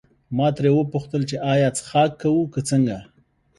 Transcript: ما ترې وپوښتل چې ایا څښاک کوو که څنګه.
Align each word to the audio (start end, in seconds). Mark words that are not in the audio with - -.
ما 0.37 0.47
ترې 0.57 0.69
وپوښتل 0.75 1.21
چې 1.29 1.35
ایا 1.53 1.69
څښاک 1.77 2.11
کوو 2.21 2.51
که 2.53 2.59
څنګه. 2.69 2.97